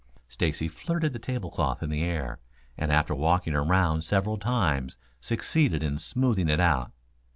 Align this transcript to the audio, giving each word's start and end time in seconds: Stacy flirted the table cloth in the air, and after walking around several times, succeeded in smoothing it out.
Stacy 0.27 0.67
flirted 0.67 1.13
the 1.13 1.19
table 1.19 1.51
cloth 1.51 1.83
in 1.83 1.91
the 1.91 2.01
air, 2.01 2.39
and 2.75 2.91
after 2.91 3.13
walking 3.13 3.53
around 3.53 4.01
several 4.03 4.39
times, 4.39 4.97
succeeded 5.19 5.83
in 5.83 5.99
smoothing 5.99 6.49
it 6.49 6.59
out. 6.59 6.91